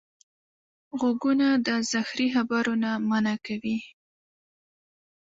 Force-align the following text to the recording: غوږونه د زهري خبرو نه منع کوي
غوږونه 0.99 1.47
د 1.65 1.67
زهري 1.91 2.27
خبرو 2.35 2.73
نه 2.83 2.91
منع 3.09 3.35
کوي 3.45 3.77